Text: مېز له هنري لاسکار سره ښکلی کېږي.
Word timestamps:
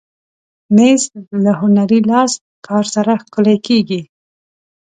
مېز 0.75 1.01
له 1.43 1.51
هنري 1.59 1.99
لاسکار 2.09 2.83
سره 2.95 3.13
ښکلی 3.23 3.57
کېږي. 3.67 4.01